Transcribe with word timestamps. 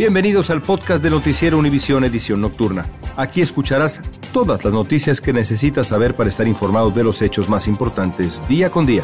Bienvenidos 0.00 0.48
al 0.48 0.62
podcast 0.62 1.02
de 1.04 1.10
Noticiero 1.10 1.58
Univisión 1.58 2.04
Edición 2.04 2.40
Nocturna. 2.40 2.86
Aquí 3.18 3.42
escucharás 3.42 4.00
todas 4.32 4.64
las 4.64 4.72
noticias 4.72 5.20
que 5.20 5.34
necesitas 5.34 5.88
saber 5.88 6.14
para 6.14 6.30
estar 6.30 6.48
informado 6.48 6.90
de 6.90 7.04
los 7.04 7.20
hechos 7.20 7.50
más 7.50 7.68
importantes 7.68 8.40
día 8.48 8.70
con 8.70 8.86
día. 8.86 9.02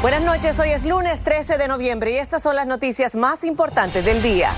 Buenas 0.00 0.22
noches, 0.22 0.60
hoy 0.60 0.70
es 0.70 0.84
lunes 0.84 1.22
13 1.22 1.58
de 1.58 1.66
noviembre 1.66 2.12
y 2.12 2.18
estas 2.18 2.40
son 2.40 2.54
las 2.54 2.68
noticias 2.68 3.16
más 3.16 3.42
importantes 3.42 4.04
del 4.04 4.22
día. 4.22 4.50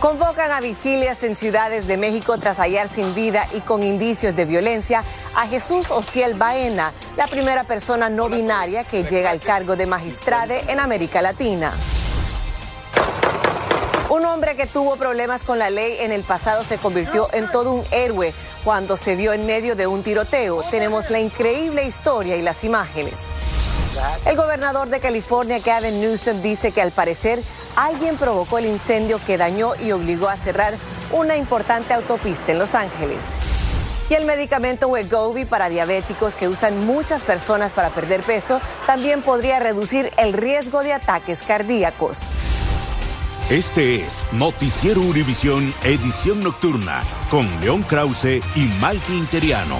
Convocan 0.00 0.50
a 0.50 0.60
vigilias 0.60 1.22
en 1.22 1.36
ciudades 1.36 1.86
de 1.86 1.98
México 1.98 2.36
tras 2.38 2.58
hallar 2.58 2.88
sin 2.88 3.14
vida 3.14 3.46
y 3.56 3.60
con 3.60 3.84
indicios 3.84 4.34
de 4.34 4.44
violencia 4.44 5.04
a 5.36 5.46
Jesús 5.46 5.92
Ociel 5.92 6.34
Baena, 6.34 6.92
la 7.16 7.28
primera 7.28 7.62
persona 7.62 8.10
no 8.10 8.28
binaria 8.28 8.82
que 8.82 9.04
llega 9.04 9.30
al 9.30 9.38
cargo 9.38 9.76
de 9.76 9.86
magistrade 9.86 10.64
en 10.66 10.80
América 10.80 11.22
Latina. 11.22 11.72
Un 14.10 14.24
hombre 14.24 14.56
que 14.56 14.66
tuvo 14.66 14.96
problemas 14.96 15.42
con 15.42 15.58
la 15.58 15.68
ley 15.68 15.98
en 16.00 16.12
el 16.12 16.24
pasado 16.24 16.64
se 16.64 16.78
convirtió 16.78 17.28
en 17.34 17.50
todo 17.50 17.72
un 17.72 17.84
héroe 17.90 18.32
cuando 18.64 18.96
se 18.96 19.16
vio 19.16 19.34
en 19.34 19.44
medio 19.44 19.76
de 19.76 19.86
un 19.86 20.02
tiroteo. 20.02 20.62
Tenemos 20.70 21.10
la 21.10 21.20
increíble 21.20 21.84
historia 21.84 22.34
y 22.36 22.40
las 22.40 22.64
imágenes. 22.64 23.12
El 24.24 24.34
gobernador 24.36 24.88
de 24.88 25.00
California, 25.00 25.58
Gavin 25.58 26.00
Newsom, 26.00 26.40
dice 26.40 26.72
que 26.72 26.80
al 26.80 26.90
parecer 26.90 27.42
alguien 27.76 28.16
provocó 28.16 28.56
el 28.56 28.64
incendio 28.64 29.20
que 29.26 29.36
dañó 29.36 29.72
y 29.76 29.92
obligó 29.92 30.30
a 30.30 30.38
cerrar 30.38 30.72
una 31.12 31.36
importante 31.36 31.92
autopista 31.92 32.52
en 32.52 32.58
Los 32.58 32.74
Ángeles. 32.74 33.26
Y 34.08 34.14
el 34.14 34.24
medicamento 34.24 34.88
Wegovy 34.88 35.44
para 35.44 35.68
diabéticos 35.68 36.34
que 36.34 36.48
usan 36.48 36.86
muchas 36.86 37.22
personas 37.22 37.74
para 37.74 37.90
perder 37.90 38.22
peso 38.22 38.58
también 38.86 39.20
podría 39.20 39.58
reducir 39.58 40.10
el 40.16 40.32
riesgo 40.32 40.82
de 40.82 40.94
ataques 40.94 41.42
cardíacos. 41.42 42.30
Este 43.50 43.94
es 43.94 44.26
Noticiero 44.30 45.00
Univisión 45.00 45.72
Edición 45.82 46.44
Nocturna 46.44 47.02
con 47.30 47.46
León 47.62 47.82
Krause 47.82 48.42
y 48.54 48.68
Mike 48.78 49.10
Interiano. 49.10 49.78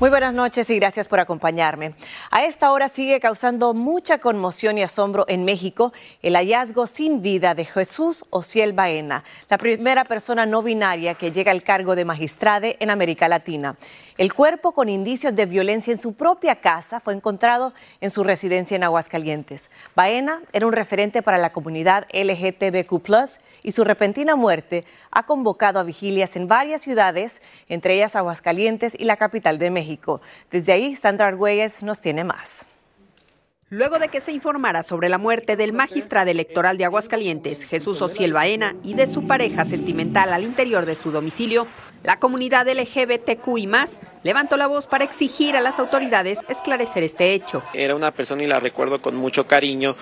Muy 0.00 0.10
buenas 0.10 0.34
noches 0.34 0.68
y 0.68 0.76
gracias 0.76 1.08
por 1.08 1.18
acompañarme. 1.18 1.94
A 2.30 2.44
esta 2.44 2.72
hora 2.72 2.90
sigue 2.90 3.18
causando 3.18 3.72
mucha 3.72 4.18
conmoción 4.18 4.76
y 4.76 4.82
asombro 4.82 5.24
en 5.28 5.46
México 5.46 5.94
el 6.20 6.36
hallazgo 6.36 6.86
sin 6.86 7.22
vida 7.22 7.54
de 7.54 7.64
Jesús 7.64 8.24
Ociel 8.28 8.74
Baena, 8.74 9.24
la 9.48 9.56
primera 9.56 10.04
persona 10.04 10.44
no 10.44 10.62
binaria 10.62 11.14
que 11.14 11.32
llega 11.32 11.52
al 11.52 11.62
cargo 11.62 11.96
de 11.96 12.04
magistrade 12.04 12.76
en 12.80 12.90
América 12.90 13.28
Latina. 13.28 13.76
El 14.20 14.34
cuerpo 14.34 14.72
con 14.72 14.90
indicios 14.90 15.34
de 15.34 15.46
violencia 15.46 15.92
en 15.92 15.96
su 15.96 16.12
propia 16.12 16.56
casa 16.56 17.00
fue 17.00 17.14
encontrado 17.14 17.72
en 18.02 18.10
su 18.10 18.22
residencia 18.22 18.76
en 18.76 18.84
Aguascalientes. 18.84 19.70
Baena 19.96 20.42
era 20.52 20.66
un 20.66 20.74
referente 20.74 21.22
para 21.22 21.38
la 21.38 21.54
comunidad 21.54 22.06
LGTBQ 22.12 23.00
y 23.62 23.72
su 23.72 23.82
repentina 23.82 24.36
muerte 24.36 24.84
ha 25.10 25.22
convocado 25.22 25.80
a 25.80 25.84
vigilias 25.84 26.36
en 26.36 26.48
varias 26.48 26.82
ciudades, 26.82 27.40
entre 27.66 27.94
ellas 27.94 28.14
Aguascalientes 28.14 28.94
y 28.94 29.04
la 29.04 29.16
capital 29.16 29.58
de 29.58 29.70
México. 29.70 30.20
Desde 30.50 30.72
ahí, 30.72 30.96
Sandra 30.96 31.28
Argüelles 31.28 31.82
nos 31.82 32.02
tiene 32.02 32.22
más. 32.22 32.66
Luego 33.70 34.00
de 34.00 34.08
que 34.08 34.20
se 34.20 34.32
informara 34.32 34.82
sobre 34.82 35.08
la 35.08 35.16
muerte 35.16 35.54
del 35.54 35.72
magistrado 35.72 36.28
electoral 36.28 36.76
de 36.76 36.84
Aguascalientes, 36.84 37.62
Jesús 37.62 38.02
Ociel 38.02 38.32
Baena, 38.32 38.74
y 38.82 38.94
de 38.94 39.06
su 39.06 39.28
pareja 39.28 39.64
sentimental 39.64 40.32
al 40.32 40.42
interior 40.42 40.86
de 40.86 40.96
su 40.96 41.12
domicilio, 41.12 41.68
la 42.02 42.18
comunidad 42.18 42.66
LGBTQI 42.68 43.68
levantó 44.22 44.56
la 44.56 44.66
voz 44.66 44.86
para 44.86 45.04
exigir 45.04 45.56
a 45.56 45.60
las 45.60 45.78
autoridades 45.78 46.40
esclarecer 46.48 47.02
este 47.02 47.34
hecho. 47.34 47.62
Era 47.74 47.94
una 47.94 48.10
persona 48.10 48.42
y 48.42 48.46
la 48.46 48.60
recuerdo 48.60 49.02
con 49.02 49.16
mucho 49.16 49.46
cariño, 49.46 49.96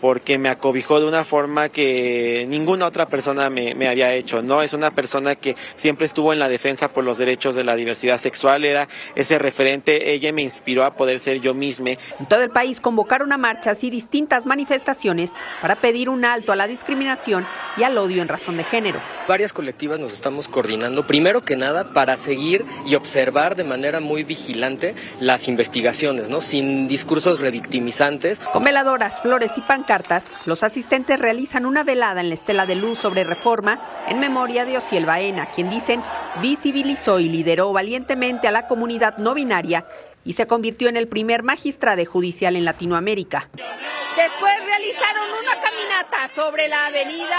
porque 0.00 0.38
me 0.38 0.48
acobijó 0.48 1.00
de 1.00 1.06
una 1.06 1.24
forma 1.24 1.68
que 1.68 2.46
ninguna 2.48 2.86
otra 2.86 3.06
persona 3.06 3.50
me, 3.50 3.74
me, 3.74 3.88
había 3.88 4.12
hecho, 4.14 4.42
¿no? 4.42 4.62
Es 4.62 4.72
una 4.72 4.90
persona 4.90 5.34
que 5.34 5.56
siempre 5.74 6.06
estuvo 6.06 6.32
en 6.32 6.38
la 6.38 6.48
defensa 6.48 6.88
por 6.88 7.04
los 7.04 7.18
derechos 7.18 7.54
de 7.54 7.64
la 7.64 7.76
diversidad 7.76 8.18
sexual, 8.18 8.64
era 8.64 8.88
ese 9.14 9.38
referente, 9.38 10.12
ella 10.12 10.32
me 10.32 10.42
inspiró 10.42 10.84
a 10.84 10.94
poder 10.94 11.20
ser 11.20 11.40
yo 11.40 11.54
misma. 11.54 11.90
En 11.90 12.26
todo 12.28 12.42
el 12.42 12.50
país 12.50 12.80
convocaron 12.80 13.32
a 13.32 13.38
marchas 13.38 13.84
y 13.84 13.90
distintas 13.90 14.46
manifestaciones 14.46 15.32
para 15.60 15.76
pedir 15.76 16.08
un 16.08 16.24
alto 16.24 16.52
a 16.52 16.56
la 16.56 16.66
discriminación 16.66 17.46
y 17.76 17.82
al 17.82 17.96
odio 17.98 18.22
en 18.22 18.28
razón 18.28 18.56
de 18.56 18.64
género. 18.64 19.00
Varias 19.28 19.52
colectivas 19.52 19.98
nos 19.98 20.12
estamos 20.12 20.48
coordinando, 20.48 21.06
primero 21.06 21.44
que 21.44 21.56
nada, 21.56 21.92
para 21.92 22.16
seguir 22.16 22.64
y 22.86 22.94
observar 22.94 23.56
de 23.56 23.64
manera 23.64 24.00
muy 24.00 24.24
vigilante 24.24 24.94
las 25.20 25.48
investigaciones, 25.48 26.30
¿no? 26.30 26.40
Sin 26.40 26.88
discursos 26.88 27.40
revictimizantes. 27.40 28.40
Con 28.40 28.64
veladoras, 28.64 29.20
flores 29.20 29.52
y 29.56 29.60
pan 29.60 29.84
cartas, 29.86 30.26
los 30.44 30.62
asistentes 30.62 31.18
realizan 31.18 31.64
una 31.64 31.84
velada 31.84 32.20
en 32.20 32.28
la 32.28 32.34
estela 32.34 32.66
de 32.66 32.74
luz 32.74 32.98
sobre 32.98 33.24
reforma 33.24 33.80
en 34.08 34.20
memoria 34.20 34.64
de 34.66 34.76
Ociel 34.76 35.06
Baena, 35.06 35.46
quien 35.46 35.70
dicen 35.70 36.02
visibilizó 36.42 37.20
y 37.20 37.28
lideró 37.28 37.72
valientemente 37.72 38.48
a 38.48 38.50
la 38.52 38.66
comunidad 38.66 39.16
no 39.16 39.32
binaria 39.32 39.86
y 40.24 40.34
se 40.34 40.46
convirtió 40.46 40.88
en 40.88 40.96
el 40.96 41.08
primer 41.08 41.42
magistrado 41.42 42.04
judicial 42.04 42.56
en 42.56 42.64
Latinoamérica. 42.64 43.48
Después 44.16 44.54
realizaron 44.64 45.28
una 45.42 45.60
caminata 45.60 46.28
sobre 46.34 46.68
la 46.68 46.86
avenida 46.86 47.36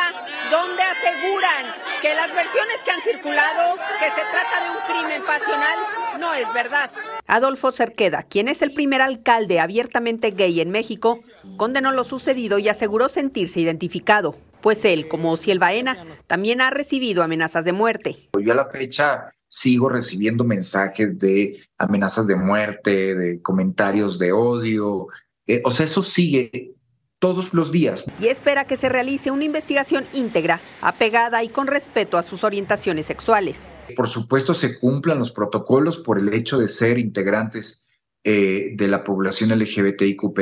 donde 0.52 0.84
aseguran 0.84 1.74
que 2.02 2.14
las 2.14 2.28
versiones 2.28 2.78
que 2.86 2.92
han 2.92 3.02
circulado, 3.02 3.78
que 4.00 4.06
se 4.06 4.22
trata 4.32 4.64
de 4.64 4.70
un 4.70 4.78
crimen 4.86 5.26
pasional, 5.26 5.80
no 6.20 6.34
es 6.36 6.46
verdad. 6.54 6.92
Adolfo 7.26 7.72
Cerqueda, 7.72 8.24
quien 8.24 8.48
es 8.48 8.62
el 8.62 8.74
primer 8.74 9.02
alcalde 9.02 9.60
abiertamente 9.60 10.32
gay 10.32 10.62
en 10.62 10.70
México, 10.70 11.18
condenó 11.58 11.92
lo 11.92 12.04
sucedido 12.04 12.60
y 12.60 12.70
aseguró 12.70 13.10
sentirse 13.10 13.60
identificado, 13.60 14.38
pues 14.62 14.86
él, 14.86 15.08
como 15.08 15.32
Ociel 15.32 15.58
Baena, 15.58 15.98
también 16.28 16.62
ha 16.62 16.70
recibido 16.70 17.24
amenazas 17.24 17.66
de 17.66 17.74
muerte. 17.74 18.30
Yo 18.40 18.52
a 18.52 18.56
la 18.56 18.70
fecha 18.70 19.32
sigo 19.50 19.90
recibiendo 19.90 20.44
mensajes 20.44 21.18
de 21.18 21.60
amenazas 21.78 22.28
de 22.28 22.36
muerte, 22.36 23.16
de 23.16 23.42
comentarios 23.42 24.20
de 24.20 24.32
odio. 24.32 25.08
Eh, 25.48 25.62
o 25.64 25.74
sea, 25.74 25.86
eso 25.86 26.04
sigue 26.04 26.76
todos 27.20 27.54
los 27.54 27.72
días. 27.72 28.06
Y 28.20 28.28
espera 28.28 28.66
que 28.66 28.78
se 28.78 28.90
realice 28.90 29.32
una 29.32 29.44
investigación 29.44 30.06
íntegra, 30.14 30.62
apegada 30.82 31.44
y 31.44 31.50
con 31.50 31.68
respeto 31.68 32.18
a 32.18 32.24
sus 32.24 32.44
orientaciones 32.44 33.08
sexuales. 33.08 33.72
Por 33.96 34.08
supuesto, 34.08 34.54
se 34.54 34.80
cumplan 34.80 35.20
los 35.20 35.32
protocolos 35.32 35.98
por 35.98 36.20
el 36.20 36.34
hecho 36.34 36.58
de 36.58 36.68
ser 36.68 37.00
integrantes 37.00 37.90
eh, 38.24 38.72
de 38.76 38.88
la 38.88 39.04
población 39.04 39.58
LGBTIQP, 39.58 40.40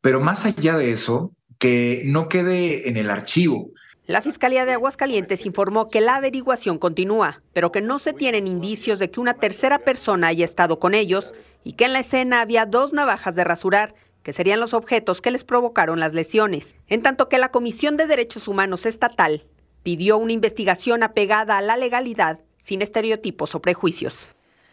pero 0.00 0.20
más 0.20 0.46
allá 0.46 0.76
de 0.76 0.92
eso, 0.92 1.32
que 1.58 2.02
no 2.06 2.28
quede 2.28 2.88
en 2.88 2.96
el 2.96 3.10
archivo. 3.10 3.72
La 4.06 4.22
Fiscalía 4.22 4.64
de 4.64 4.72
Aguascalientes 4.72 5.46
informó 5.46 5.88
que 5.88 6.00
la 6.00 6.16
averiguación 6.16 6.78
continúa, 6.78 7.42
pero 7.52 7.70
que 7.70 7.80
no 7.80 7.98
se 8.00 8.12
tienen 8.12 8.48
indicios 8.48 8.98
de 8.98 9.10
que 9.10 9.20
una 9.20 9.34
tercera 9.34 9.78
persona 9.78 10.28
haya 10.28 10.44
estado 10.44 10.80
con 10.80 10.94
ellos 10.94 11.32
y 11.62 11.74
que 11.74 11.84
en 11.84 11.92
la 11.92 12.00
escena 12.00 12.40
había 12.40 12.66
dos 12.66 12.92
navajas 12.92 13.36
de 13.36 13.44
rasurar 13.44 13.94
que 14.22 14.32
serían 14.32 14.60
los 14.60 14.74
objetos 14.74 15.20
que 15.20 15.30
les 15.30 15.44
provocaron 15.44 16.00
las 16.00 16.14
lesiones, 16.14 16.76
en 16.88 17.02
tanto 17.02 17.28
que 17.28 17.38
la 17.38 17.50
Comisión 17.50 17.96
de 17.96 18.06
Derechos 18.06 18.48
Humanos 18.48 18.86
Estatal 18.86 19.44
pidió 19.82 20.18
una 20.18 20.32
investigación 20.32 21.02
apegada 21.02 21.58
a 21.58 21.62
la 21.62 21.76
legalidad, 21.76 22.40
sin 22.58 22.82
estereotipos 22.82 23.54
o 23.54 23.62
prejuicios. 23.62 24.30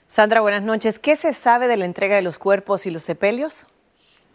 Sandra, 0.08 0.42
buenas 0.42 0.64
noches. 0.64 1.00
¿Qué 1.00 1.16
se 1.16 1.34
sabe 1.34 1.68
de 1.68 1.78
la 1.78 1.86
entrega 1.86 2.16
de 2.16 2.22
los 2.22 2.40
cuerpos 2.40 2.86
y 2.86 2.92
los 2.92 3.04
sepelios? 3.04 3.68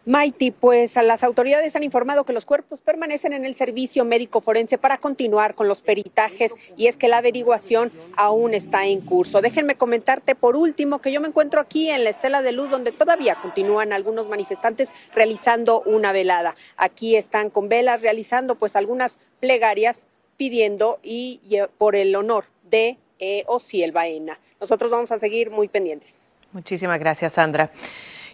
Maiti, 0.05 0.51
pues 0.51 0.97
las 0.97 1.23
autoridades 1.23 1.77
han 1.77 1.85
informado 1.85 2.25
que 2.25 2.33
los 2.33 2.45
cuerpos 2.45 2.81
permanecen 2.81 3.33
en 3.33 3.45
el 3.45 3.55
servicio 3.55 4.05
médico 4.05 4.41
forense 4.41 4.77
para 4.77 4.99
continuar 4.99 5.55
con 5.55 5.69
los 5.69 5.81
peritajes 5.81 6.53
y 6.77 6.89
es 6.89 6.97
que 6.97 7.07
la 7.07 7.19
averiguación 7.19 7.93
aún 8.17 8.53
está 8.53 8.85
en 8.85 9.01
curso. 9.01 9.41
Déjenme 9.41 9.77
comentarte 9.77 10.35
por 10.35 10.57
último 10.57 11.01
que 11.01 11.13
yo 11.13 11.21
me 11.21 11.29
encuentro 11.29 11.61
aquí 11.61 11.89
en 11.89 12.03
la 12.03 12.11
Estela 12.11 12.43
de 12.43 12.51
Luz 12.51 12.69
donde 12.69 12.91
todavía 12.91 13.37
continúan 13.37 13.93
algunos 13.93 14.29
manifestantes 14.29 14.89
realizando 15.15 15.83
una 15.83 16.11
velada. 16.11 16.57
Aquí 16.77 17.15
están 17.15 17.49
con 17.49 17.69
velas 17.69 18.03
realizando 18.03 18.57
pues 18.57 18.75
algunas 18.75 19.19
plegarias 19.39 20.09
pidiendo 20.37 20.99
y, 21.05 21.41
por 21.79 21.95
el 21.95 22.17
honor 22.17 22.47
de 22.69 22.99
eh, 23.21 23.45
Ociel 23.47 23.93
Baena. 23.93 24.41
Nosotros 24.61 24.91
vamos 24.91 25.13
a 25.13 25.19
seguir 25.21 25.51
muy 25.51 25.69
pendientes. 25.69 26.23
Muchísimas 26.51 26.99
gracias, 26.99 27.35
Sandra. 27.35 27.71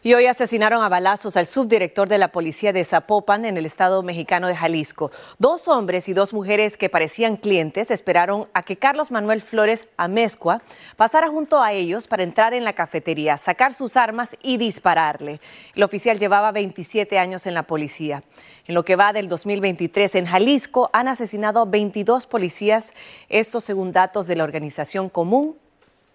Y 0.03 0.15
hoy 0.15 0.27
asesinaron 0.27 0.83
a 0.83 0.89
balazos 0.89 1.37
al 1.37 1.49
subdirector 1.49 2.09
de 2.09 2.19
la 2.19 2.29
policía 2.29 2.73
de 2.73 2.85
Zapopan 2.85 3.45
en 3.45 3.57
el 3.57 3.67
estado 3.67 4.03
mexicano 4.03 4.47
de 4.47 4.55
Jalisco. 4.55 5.11
Dos 5.39 5.67
hombres 5.67 6.09
y 6.09 6.13
dos 6.13 6.33
mujeres 6.33 6.77
que 6.77 6.89
parecían 6.89 7.37
clientes 7.37 7.91
esperaron 7.91 8.49
a 8.55 8.63
que 8.63 8.77
Carlos 8.77 9.11
Manuel 9.11 9.43
Flores 9.43 9.89
Amezcua 9.97 10.63
pasara 10.97 11.29
junto 11.29 11.61
a 11.61 11.73
ellos 11.73 12.07
para 12.07 12.23
entrar 12.23 12.55
en 12.55 12.65
la 12.65 12.75
cafetería, 12.75 13.37
sacar 13.39 13.73
sus 13.73 13.97
armas 13.97 14.37
y 14.41 14.57
dispararle. 14.57 15.41
El 15.75 15.83
oficial 15.83 16.19
llevaba 16.19 16.53
27 16.53 17.19
años 17.19 17.47
en 17.47 17.55
la 17.55 17.65
policía. 17.65 18.23
En 18.67 18.75
lo 18.75 18.85
que 18.85 18.97
va 18.97 19.13
del 19.13 19.29
2023 19.29 20.15
en 20.15 20.27
Jalisco 20.27 20.91
han 20.93 21.09
asesinado 21.09 21.67
22 21.67 22.27
policías, 22.27 22.95
esto 23.29 23.61
según 23.61 23.93
datos 23.93 24.27
de 24.27 24.37
la 24.37 24.45
organización 24.45 25.09
común, 25.09 25.57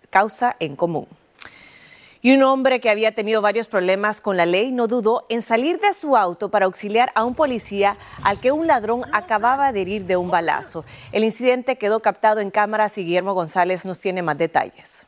Causa 0.09 0.55
en 0.59 0.75
Común. 0.75 1.07
Y 2.25 2.33
un 2.33 2.41
hombre 2.43 2.79
que 2.79 2.89
había 2.89 3.13
tenido 3.13 3.41
varios 3.41 3.67
problemas 3.67 4.21
con 4.21 4.37
la 4.37 4.45
ley 4.45 4.71
no 4.71 4.87
dudó 4.87 5.25
en 5.27 5.41
salir 5.41 5.81
de 5.81 5.93
su 5.93 6.15
auto 6.15 6.47
para 6.47 6.67
auxiliar 6.67 7.11
a 7.15 7.25
un 7.25 7.35
policía 7.35 7.97
al 8.23 8.39
que 8.39 8.53
un 8.53 8.65
ladrón 8.65 9.01
acababa 9.11 9.73
de 9.73 9.81
herir 9.81 10.05
de 10.05 10.15
un 10.15 10.31
balazo. 10.31 10.85
El 11.11 11.25
incidente 11.25 11.75
quedó 11.75 11.99
captado 11.99 12.39
en 12.39 12.49
cámaras 12.49 12.97
y 12.97 13.03
Guillermo 13.03 13.33
González 13.33 13.83
nos 13.83 13.99
tiene 13.99 14.21
más 14.21 14.37
detalles. 14.37 15.05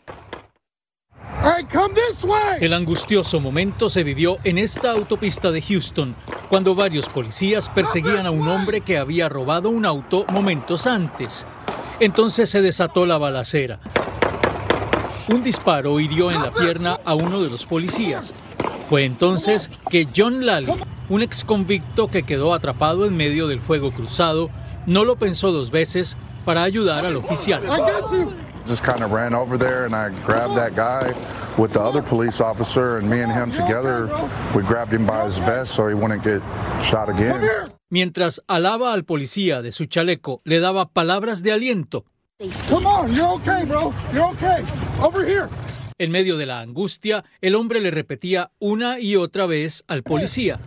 El 2.60 2.74
angustioso 2.74 3.40
momento 3.40 3.90
se 3.90 4.04
vivió 4.04 4.38
en 4.44 4.58
esta 4.58 4.92
autopista 4.92 5.52
de 5.52 5.62
Houston, 5.62 6.16
cuando 6.50 6.76
varios 6.76 7.08
policías 7.08 7.70
perseguían 7.70 8.26
a 8.26 8.32
un 8.32 8.46
hombre 8.50 8.82
que 8.82 8.98
había 8.98 9.30
robado 9.30 9.70
un 9.70 9.86
auto 9.86 10.26
momentos 10.34 10.86
antes. 10.86 11.48
Entonces 12.02 12.50
se 12.50 12.62
desató 12.62 13.06
la 13.06 13.18
balacera. 13.18 13.80
Un 15.27 15.42
disparo 15.42 16.00
hirió 16.00 16.30
en 16.30 16.42
la 16.42 16.51
pierna 16.51 17.00
a 17.04 17.16
uno 17.16 17.42
de 17.42 17.50
los 17.50 17.66
policías. 17.66 18.33
Fue 18.89 19.06
entonces 19.06 19.72
que 19.89 20.07
John 20.16 20.45
Lally, 20.45 20.74
un 21.10 21.24
ex 21.24 21.44
convicto 21.44 22.10
que 22.10 22.24
quedó 22.24 22.54
atrapado 22.54 23.06
en 23.06 23.18
medio 23.18 23.48
del 23.48 23.60
fuego 23.60 23.92
cruzado, 23.92 24.51
no 24.86 25.04
lo 25.04 25.16
pensó 25.16 25.51
dos 25.51 25.72
veces 25.72 26.16
para 26.45 26.62
ayudar 26.62 27.06
al 27.06 27.18
oficial. 27.18 27.63
Just 28.68 28.83
kind 28.83 29.04
of 29.04 29.12
ran 29.12 29.33
over 29.33 29.57
there 29.57 29.86
and 29.86 29.95
I 29.95 30.10
grabbed 30.25 30.56
that 30.56 30.75
guy 30.75 31.13
with 31.57 31.74
the 31.74 31.81
other 31.81 32.01
police 32.01 32.42
officer 32.42 32.98
and 32.98 33.10
me 33.10 33.22
and 33.22 33.31
him 33.31 33.51
together, 33.51 34.07
we 34.56 34.63
grabbed 34.63 34.94
him 34.94 35.06
by 35.06 35.25
his 35.25 35.38
vest 35.39 35.75
so 35.75 35.88
he 35.88 35.94
wouldn't 35.94 36.24
get 36.24 36.42
shot 36.81 37.10
again. 37.10 37.42
Mientras 37.89 38.42
alaba 38.48 38.94
al 38.94 39.06
policía 39.06 39.62
de 39.62 39.72
su 39.72 39.86
chaleco, 39.86 40.42
le 40.44 40.60
daba 40.60 40.88
palabras 40.88 41.44
de 41.44 41.51
aliento. 41.51 42.06
En 45.98 46.12
medio 46.12 46.36
de 46.36 46.46
la 46.46 46.60
angustia, 46.60 47.24
el 47.40 47.56
hombre 47.56 47.80
le 47.80 47.92
repetía 47.92 48.52
una 48.60 49.00
y 49.00 49.16
otra 49.16 49.46
vez 49.46 49.86
al 49.88 50.04
policía. 50.04 50.60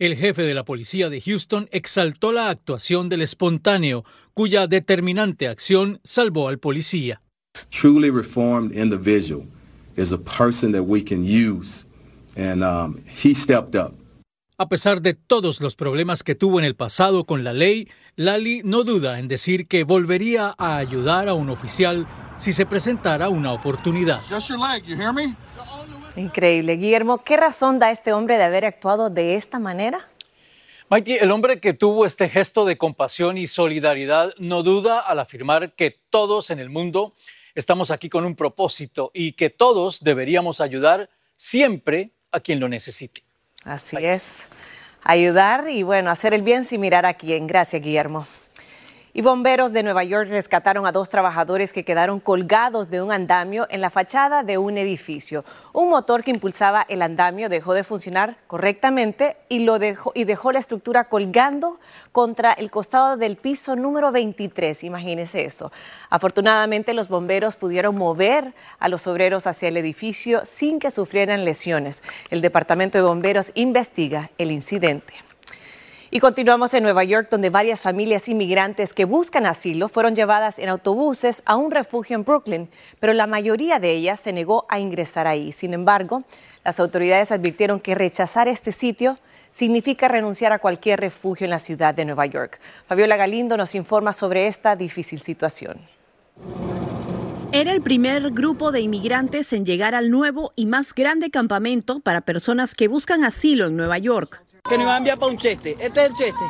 El 0.00 0.16
jefe 0.16 0.42
de 0.42 0.54
la 0.54 0.64
policía 0.64 1.08
de 1.08 1.20
Houston 1.20 1.68
exaltó 1.70 2.32
la 2.32 2.50
actuación 2.50 3.08
del 3.08 3.22
espontáneo, 3.22 4.04
cuya 4.34 4.66
determinante 4.66 5.46
acción 5.46 6.00
salvó 6.02 6.48
al 6.48 6.58
policía. 6.58 7.22
Truly 7.70 8.10
reformed 8.10 8.72
individual 8.76 9.44
is 9.96 10.10
a 10.10 10.18
person 10.18 10.72
that 10.72 10.82
we 10.82 11.00
can 11.00 11.24
use, 11.24 11.86
and 12.36 12.64
um, 12.64 13.04
he 13.06 13.32
stepped 13.32 13.76
up. 13.76 13.94
A 14.58 14.70
pesar 14.70 15.02
de 15.02 15.12
todos 15.12 15.60
los 15.60 15.76
problemas 15.76 16.22
que 16.22 16.34
tuvo 16.34 16.58
en 16.58 16.64
el 16.64 16.74
pasado 16.74 17.24
con 17.24 17.44
la 17.44 17.52
ley, 17.52 17.90
Lali 18.14 18.62
no 18.64 18.84
duda 18.84 19.18
en 19.18 19.28
decir 19.28 19.68
que 19.68 19.84
volvería 19.84 20.54
a 20.56 20.78
ayudar 20.78 21.28
a 21.28 21.34
un 21.34 21.50
oficial 21.50 22.06
si 22.38 22.54
se 22.54 22.64
presentara 22.64 23.28
una 23.28 23.52
oportunidad. 23.52 24.18
Increíble. 26.16 26.76
Guillermo, 26.78 27.18
¿qué 27.18 27.36
razón 27.36 27.78
da 27.78 27.90
este 27.90 28.14
hombre 28.14 28.38
de 28.38 28.44
haber 28.44 28.64
actuado 28.64 29.10
de 29.10 29.36
esta 29.36 29.58
manera? 29.58 30.08
Mikey, 30.88 31.18
el 31.18 31.32
hombre 31.32 31.60
que 31.60 31.74
tuvo 31.74 32.06
este 32.06 32.30
gesto 32.30 32.64
de 32.64 32.78
compasión 32.78 33.36
y 33.36 33.46
solidaridad 33.46 34.32
no 34.38 34.62
duda 34.62 35.00
al 35.00 35.18
afirmar 35.18 35.74
que 35.74 36.00
todos 36.08 36.48
en 36.48 36.60
el 36.60 36.70
mundo 36.70 37.12
estamos 37.54 37.90
aquí 37.90 38.08
con 38.08 38.24
un 38.24 38.34
propósito 38.34 39.10
y 39.12 39.32
que 39.32 39.50
todos 39.50 40.02
deberíamos 40.02 40.62
ayudar 40.62 41.10
siempre 41.34 42.12
a 42.32 42.40
quien 42.40 42.58
lo 42.58 42.70
necesite. 42.70 43.25
Así 43.66 43.96
es. 44.00 44.46
Ayudar 45.02 45.68
y 45.68 45.82
bueno, 45.82 46.10
hacer 46.10 46.32
el 46.34 46.42
bien 46.42 46.64
sin 46.64 46.80
mirar 46.80 47.04
a 47.04 47.14
quién. 47.14 47.46
Gracias, 47.46 47.82
Guillermo. 47.82 48.26
Y 49.16 49.22
bomberos 49.22 49.72
de 49.72 49.82
Nueva 49.82 50.04
York 50.04 50.28
rescataron 50.28 50.84
a 50.84 50.92
dos 50.92 51.08
trabajadores 51.08 51.72
que 51.72 51.86
quedaron 51.86 52.20
colgados 52.20 52.90
de 52.90 53.00
un 53.00 53.10
andamio 53.10 53.66
en 53.70 53.80
la 53.80 53.88
fachada 53.88 54.42
de 54.42 54.58
un 54.58 54.76
edificio. 54.76 55.42
Un 55.72 55.88
motor 55.88 56.22
que 56.22 56.32
impulsaba 56.32 56.84
el 56.86 57.00
andamio 57.00 57.48
dejó 57.48 57.72
de 57.72 57.82
funcionar 57.82 58.36
correctamente 58.46 59.38
y, 59.48 59.60
lo 59.60 59.78
dejó, 59.78 60.12
y 60.14 60.24
dejó 60.24 60.52
la 60.52 60.58
estructura 60.58 61.04
colgando 61.04 61.80
contra 62.12 62.52
el 62.52 62.70
costado 62.70 63.16
del 63.16 63.36
piso 63.36 63.74
número 63.74 64.12
23. 64.12 64.84
Imagínense 64.84 65.46
eso. 65.46 65.72
Afortunadamente, 66.10 66.92
los 66.92 67.08
bomberos 67.08 67.56
pudieron 67.56 67.96
mover 67.96 68.52
a 68.78 68.90
los 68.90 69.06
obreros 69.06 69.46
hacia 69.46 69.68
el 69.68 69.78
edificio 69.78 70.44
sin 70.44 70.78
que 70.78 70.90
sufrieran 70.90 71.46
lesiones. 71.46 72.02
El 72.28 72.42
Departamento 72.42 72.98
de 72.98 73.04
Bomberos 73.04 73.50
investiga 73.54 74.28
el 74.36 74.50
incidente. 74.50 75.14
Y 76.08 76.20
continuamos 76.20 76.72
en 76.72 76.84
Nueva 76.84 77.02
York, 77.02 77.26
donde 77.30 77.50
varias 77.50 77.80
familias 77.80 78.28
inmigrantes 78.28 78.92
que 78.92 79.04
buscan 79.04 79.44
asilo 79.44 79.88
fueron 79.88 80.14
llevadas 80.14 80.60
en 80.60 80.68
autobuses 80.68 81.42
a 81.46 81.56
un 81.56 81.72
refugio 81.72 82.14
en 82.14 82.22
Brooklyn, 82.22 82.68
pero 83.00 83.12
la 83.12 83.26
mayoría 83.26 83.80
de 83.80 83.90
ellas 83.90 84.20
se 84.20 84.32
negó 84.32 84.66
a 84.68 84.78
ingresar 84.78 85.26
ahí. 85.26 85.50
Sin 85.50 85.74
embargo, 85.74 86.22
las 86.64 86.78
autoridades 86.78 87.32
advirtieron 87.32 87.80
que 87.80 87.96
rechazar 87.96 88.46
este 88.46 88.70
sitio 88.70 89.18
significa 89.50 90.06
renunciar 90.06 90.52
a 90.52 90.60
cualquier 90.60 91.00
refugio 91.00 91.44
en 91.44 91.50
la 91.50 91.58
ciudad 91.58 91.92
de 91.92 92.04
Nueva 92.04 92.26
York. 92.26 92.60
Fabiola 92.86 93.16
Galindo 93.16 93.56
nos 93.56 93.74
informa 93.74 94.12
sobre 94.12 94.46
esta 94.46 94.76
difícil 94.76 95.18
situación. 95.18 95.80
Era 97.50 97.72
el 97.72 97.80
primer 97.80 98.30
grupo 98.30 98.70
de 98.70 98.80
inmigrantes 98.80 99.52
en 99.52 99.64
llegar 99.64 99.94
al 99.94 100.10
nuevo 100.10 100.52
y 100.56 100.66
más 100.66 100.94
grande 100.94 101.30
campamento 101.30 102.00
para 102.00 102.20
personas 102.20 102.74
que 102.74 102.86
buscan 102.86 103.24
asilo 103.24 103.66
en 103.66 103.76
Nueva 103.76 103.98
York 103.98 104.45
que 104.68 104.78
nos 104.78 104.86
va 104.86 104.94
a 104.94 104.98
enviar 104.98 105.18
para 105.18 105.32
un 105.32 105.38
cheste. 105.38 105.76
Este 105.78 106.04
es 106.04 106.10
el 106.10 106.16
cheste. 106.16 106.44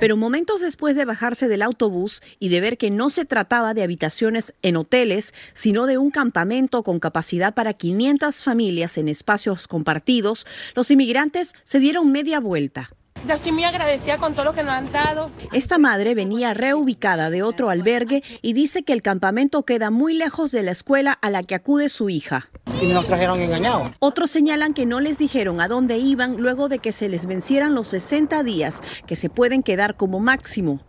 Pero 0.00 0.16
momentos 0.16 0.60
después 0.60 0.96
de 0.96 1.04
bajarse 1.04 1.48
del 1.48 1.62
autobús 1.62 2.22
y 2.38 2.48
de 2.48 2.60
ver 2.60 2.76
que 2.76 2.90
no 2.90 3.10
se 3.10 3.24
trataba 3.24 3.74
de 3.74 3.82
habitaciones 3.82 4.54
en 4.62 4.76
hoteles, 4.76 5.32
sino 5.52 5.86
de 5.86 5.98
un 5.98 6.10
campamento 6.10 6.82
con 6.82 6.98
capacidad 6.98 7.54
para 7.54 7.74
500 7.74 8.42
familias 8.42 8.98
en 8.98 9.08
espacios 9.08 9.68
compartidos, 9.68 10.46
los 10.74 10.90
inmigrantes 10.90 11.54
se 11.64 11.78
dieron 11.78 12.10
media 12.10 12.40
vuelta. 12.40 12.90
Yo 13.26 13.34
estoy 13.34 13.52
muy 13.52 13.64
agradecida 13.64 14.16
con 14.16 14.34
todo 14.34 14.46
lo 14.46 14.54
que 14.54 14.62
nos 14.62 14.72
han 14.72 14.90
dado. 14.92 15.30
Esta 15.52 15.78
madre 15.78 16.14
venía 16.14 16.54
reubicada 16.54 17.28
de 17.28 17.42
otro 17.42 17.68
albergue 17.68 18.22
y 18.40 18.54
dice 18.54 18.82
que 18.82 18.92
el 18.92 19.02
campamento 19.02 19.64
queda 19.64 19.90
muy 19.90 20.14
lejos 20.14 20.52
de 20.52 20.62
la 20.62 20.70
escuela 20.70 21.12
a 21.12 21.30
la 21.30 21.42
que 21.42 21.54
acude 21.54 21.88
su 21.88 22.08
hija. 22.08 22.50
Y 22.80 22.86
nos 22.86 23.06
trajeron 23.06 23.40
engañados. 23.40 23.90
Otros 23.98 24.30
señalan 24.30 24.72
que 24.72 24.86
no 24.86 25.00
les 25.00 25.18
dijeron 25.18 25.60
a 25.60 25.68
dónde 25.68 25.98
iban 25.98 26.38
luego 26.38 26.68
de 26.68 26.78
que 26.78 26.92
se 26.92 27.08
les 27.08 27.26
vencieran 27.26 27.74
los 27.74 27.88
60 27.88 28.42
días 28.42 28.80
que 29.06 29.16
se 29.16 29.28
pueden 29.28 29.62
quedar 29.62 29.96
como 29.96 30.18
máximo. 30.18 30.80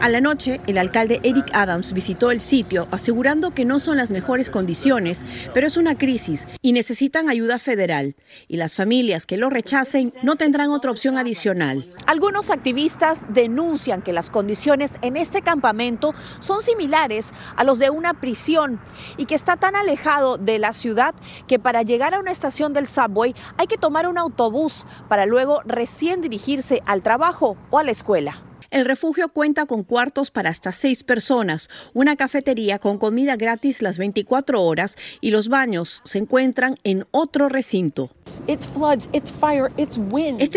A 0.00 0.08
la 0.08 0.20
noche, 0.20 0.60
el 0.68 0.78
alcalde 0.78 1.18
Eric 1.24 1.50
Adams 1.52 1.92
visitó 1.92 2.30
el 2.30 2.38
sitio 2.38 2.86
asegurando 2.92 3.52
que 3.52 3.64
no 3.64 3.80
son 3.80 3.96
las 3.96 4.12
mejores 4.12 4.50
condiciones, 4.50 5.26
pero 5.52 5.66
es 5.66 5.76
una 5.76 5.98
crisis 5.98 6.46
y 6.62 6.72
necesitan 6.72 7.28
ayuda 7.28 7.58
federal. 7.58 8.14
Y 8.46 8.56
las 8.56 8.76
familias 8.76 9.26
que 9.26 9.36
lo 9.36 9.50
rechacen 9.50 10.12
no 10.22 10.36
tendrán 10.36 10.70
otra 10.70 10.92
opción 10.92 11.18
adicional. 11.18 11.92
Algunos 12.06 12.50
activistas 12.50 13.24
denuncian 13.28 14.00
que 14.00 14.12
las 14.12 14.30
condiciones 14.30 14.92
en 15.02 15.16
este 15.16 15.42
campamento 15.42 16.14
son 16.38 16.62
similares 16.62 17.32
a 17.56 17.64
los 17.64 17.80
de 17.80 17.90
una 17.90 18.14
prisión 18.14 18.80
y 19.16 19.26
que 19.26 19.34
está 19.34 19.56
tan 19.56 19.74
alejado 19.74 20.38
de 20.38 20.60
la 20.60 20.72
ciudad 20.72 21.16
que 21.48 21.58
para 21.58 21.82
llegar 21.82 22.14
a 22.14 22.20
una 22.20 22.30
estación 22.30 22.72
del 22.74 22.86
subway 22.86 23.34
hay 23.56 23.66
que 23.66 23.76
tomar 23.76 24.06
un 24.06 24.18
autobús 24.18 24.86
para 25.08 25.26
luego 25.26 25.62
recién 25.64 26.20
dirigirse 26.20 26.80
al 26.86 27.02
trabajo 27.02 27.56
o 27.70 27.78
a 27.80 27.82
la 27.82 27.90
escuela. 27.90 28.47
El 28.70 28.84
refugio 28.84 29.30
cuenta 29.30 29.64
con 29.64 29.82
cuartos 29.82 30.30
para 30.30 30.50
hasta 30.50 30.72
seis 30.72 31.02
personas, 31.02 31.70
una 31.94 32.16
cafetería 32.16 32.78
con 32.78 32.98
comida 32.98 33.36
gratis 33.36 33.80
las 33.80 33.96
24 33.96 34.62
horas 34.62 34.96
y 35.22 35.30
los 35.30 35.48
baños 35.48 36.02
se 36.04 36.18
encuentran 36.18 36.76
en 36.84 37.06
otro 37.10 37.48
recinto. 37.48 38.10
Este 38.46 38.68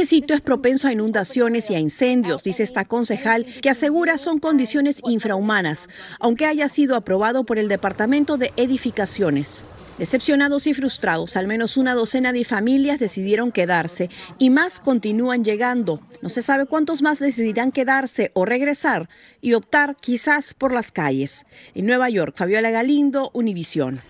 sitio 0.03 0.35
es 0.35 0.41
propenso 0.41 0.89
a 0.89 0.91
inundaciones 0.91 1.71
y 1.71 1.75
a 1.75 1.79
incendios, 1.79 2.43
dice 2.43 2.63
esta 2.63 2.83
concejal, 2.83 3.45
que 3.61 3.69
asegura 3.69 4.17
son 4.17 4.39
condiciones 4.39 4.99
infrahumanas, 5.05 5.87
aunque 6.19 6.45
haya 6.45 6.67
sido 6.67 6.97
aprobado 6.97 7.45
por 7.45 7.59
el 7.59 7.69
Departamento 7.69 8.35
de 8.35 8.51
Edificaciones. 8.57 9.63
Decepcionados 10.01 10.65
y 10.65 10.73
frustrados, 10.73 11.37
al 11.37 11.45
menos 11.45 11.77
una 11.77 11.93
docena 11.93 12.33
de 12.33 12.43
familias 12.43 12.99
decidieron 12.99 13.51
quedarse 13.51 14.09
y 14.39 14.49
más 14.49 14.79
continúan 14.79 15.43
llegando. 15.43 15.99
No 16.23 16.29
se 16.29 16.41
sabe 16.41 16.65
cuántos 16.65 17.03
más 17.03 17.19
decidirán 17.19 17.71
quedarse 17.71 18.31
o 18.33 18.43
regresar 18.43 19.09
y 19.41 19.53
optar 19.53 19.95
quizás 20.01 20.55
por 20.55 20.73
las 20.73 20.91
calles. 20.91 21.45
En 21.75 21.85
Nueva 21.85 22.09
York, 22.09 22.33
Fabiola 22.35 22.71
Galindo, 22.71 23.29
Univisión. 23.35 24.01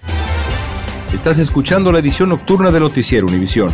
Estás 1.13 1.39
escuchando 1.39 1.91
la 1.91 1.99
edición 1.99 2.29
nocturna 2.29 2.71
de 2.71 2.79
Noticiero 2.79 3.27
Univisión. 3.27 3.73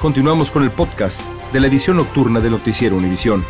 Continuamos 0.00 0.52
con 0.52 0.62
el 0.62 0.70
podcast 0.70 1.20
de 1.52 1.58
la 1.58 1.66
edición 1.66 1.96
nocturna 1.96 2.38
de 2.38 2.48
Noticiero 2.48 2.96
Univisión. 2.96 3.44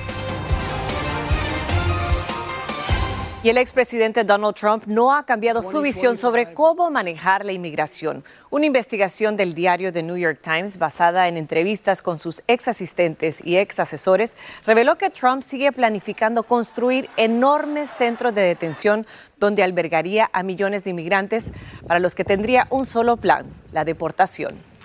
Y 3.42 3.50
el 3.50 3.58
expresidente 3.58 4.24
Donald 4.24 4.54
Trump 4.54 4.84
no 4.86 5.14
ha 5.14 5.26
cambiado 5.26 5.62
su 5.62 5.82
visión 5.82 6.16
sobre 6.16 6.54
cómo 6.54 6.90
manejar 6.90 7.44
la 7.44 7.52
inmigración. 7.52 8.24
Una 8.48 8.64
investigación 8.64 9.36
del 9.36 9.54
diario 9.54 9.92
The 9.92 10.02
New 10.02 10.16
York 10.16 10.40
Times, 10.42 10.78
basada 10.78 11.28
en 11.28 11.36
entrevistas 11.36 12.00
con 12.00 12.18
sus 12.18 12.42
ex 12.46 12.66
asistentes 12.66 13.42
y 13.44 13.58
ex 13.58 13.78
asesores, 13.78 14.34
reveló 14.66 14.96
que 14.96 15.10
Trump 15.10 15.42
sigue 15.42 15.70
planificando 15.70 16.44
construir 16.44 17.10
enormes 17.18 17.90
centros 17.90 18.34
de 18.34 18.40
detención 18.40 19.06
donde 19.38 19.62
albergaría 19.62 20.30
a 20.32 20.42
millones 20.42 20.82
de 20.82 20.90
inmigrantes 20.90 21.52
para 21.86 22.00
los 22.00 22.14
que 22.14 22.24
tendría 22.24 22.66
un 22.70 22.86
solo 22.86 23.18
plan, 23.18 23.44
la 23.70 23.84
deportación. 23.84 24.77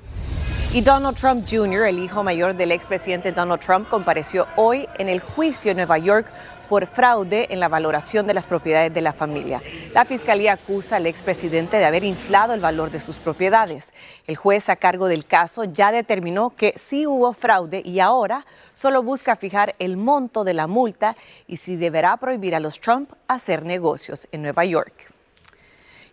Y 0.74 0.82
Donald 0.82 1.16
Trump 1.16 1.46
Jr., 1.48 1.86
el 1.86 2.00
hijo 2.00 2.24
mayor 2.24 2.56
del 2.56 2.72
expresidente 2.72 3.32
Donald 3.32 3.62
Trump, 3.62 3.88
compareció 3.90 4.48
hoy 4.56 4.90
en 4.98 5.08
el 5.08 5.20
juicio 5.20 5.70
en 5.70 5.78
Nueva 5.78 6.00
York 6.00 6.26
por 6.68 6.88
fraude 6.88 7.54
en 7.54 7.60
la 7.60 7.68
valoración 7.68 8.26
de 8.26 8.34
las 8.34 8.48
propiedades 8.48 8.92
de 8.92 9.02
la 9.02 9.14
familia. 9.14 9.62
La 9.94 10.04
fiscalía 10.04 10.54
acusa 10.54 10.96
al 10.96 11.06
expresidente 11.06 11.78
de 11.78 11.86
haber 11.86 12.04
inflado 12.04 12.56
el 12.56 12.60
valor 12.60 12.90
de 12.90 13.00
sus 13.00 13.20
propiedades. 13.20 13.94
El 14.26 14.36
juez 14.36 14.68
a 14.68 14.76
cargo 14.76 15.08
del 15.08 15.28
caso 15.28 15.64
ya 15.64 15.92
determinó 15.92 16.56
que 16.56 16.74
sí 16.76 17.06
hubo 17.06 17.34
fraude 17.34 17.84
y 17.86 18.00
ahora 18.00 18.44
solo 18.74 19.04
busca 19.04 19.36
fijar 19.36 19.76
el 19.78 19.96
monto 19.96 20.44
de 20.44 20.56
la 20.56 20.66
multa 20.66 21.16
y 21.46 21.58
si 21.58 21.76
deberá 21.76 22.18
prohibir 22.18 22.56
a 22.56 22.60
los 22.60 22.80
Trump 22.80 23.12
hacer 23.28 23.64
negocios 23.64 24.28
en 24.32 24.42
Nueva 24.42 24.66
York 24.66 25.13